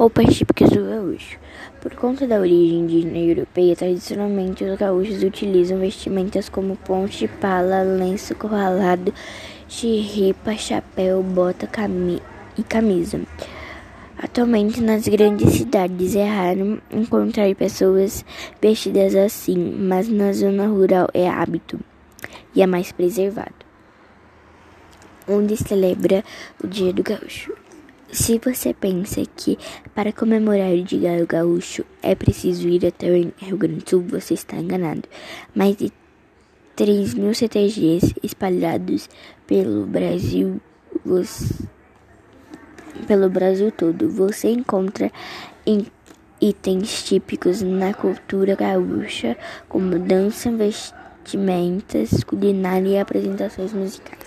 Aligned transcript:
Roupas 0.00 0.34
típicas 0.34 0.70
do 0.70 0.82
gaúcho. 0.82 1.38
Por 1.82 1.94
conta 1.94 2.26
da 2.26 2.40
origem 2.40 2.78
indígena 2.78 3.18
e 3.18 3.28
europeia, 3.28 3.76
tradicionalmente 3.76 4.64
os 4.64 4.78
gaúchos 4.78 5.22
utilizam 5.22 5.78
vestimentas 5.78 6.48
como 6.48 6.74
ponte, 6.74 7.28
pala, 7.28 7.82
lenço 7.82 8.34
corralado, 8.34 9.12
chirripa, 9.68 10.56
chapéu, 10.56 11.22
bota 11.22 11.66
cami 11.66 12.22
e 12.56 12.62
camisa. 12.62 13.20
Atualmente, 14.16 14.80
nas 14.80 15.06
grandes 15.06 15.52
cidades 15.52 16.16
é 16.16 16.24
raro 16.24 16.80
encontrar 16.90 17.54
pessoas 17.54 18.24
vestidas 18.58 19.14
assim, 19.14 19.58
mas 19.58 20.08
na 20.08 20.32
zona 20.32 20.66
rural 20.66 21.10
é 21.12 21.28
hábito 21.28 21.78
e 22.54 22.62
é 22.62 22.66
mais 22.66 22.90
preservado. 22.90 23.66
Onde 25.28 25.58
celebra 25.58 26.24
o 26.64 26.66
Dia 26.66 26.90
do 26.90 27.02
Gaúcho. 27.02 27.59
Se 28.12 28.40
você 28.44 28.74
pensa 28.74 29.22
que 29.36 29.56
para 29.94 30.12
comemorar 30.12 30.72
o 30.72 30.82
Dia 30.82 31.24
Gaúcho 31.24 31.84
é 32.02 32.16
preciso 32.16 32.68
ir 32.68 32.84
até 32.84 33.08
o 33.08 33.32
Rio 33.38 33.56
Grande 33.56 33.84
do 33.84 33.88
Sul, 33.90 34.02
você 34.02 34.34
está 34.34 34.56
enganado. 34.56 35.08
Mais 35.54 35.76
de 35.76 35.92
3 36.74 37.14
mil 37.14 37.32
CTGs 37.32 38.14
espalhados 38.20 39.08
pelo 39.46 39.86
Brasil, 39.86 40.60
você, 41.04 41.54
pelo 43.06 43.30
Brasil 43.30 43.70
todo, 43.70 44.08
você 44.08 44.50
encontra 44.50 45.12
em 45.64 45.86
itens 46.40 47.04
típicos 47.04 47.62
na 47.62 47.94
cultura 47.94 48.56
gaúcha, 48.56 49.36
como 49.68 50.00
dança, 50.00 50.50
vestimentas, 50.50 52.24
culinária 52.24 52.88
e 52.88 52.98
apresentações 52.98 53.72
musicais. 53.72 54.19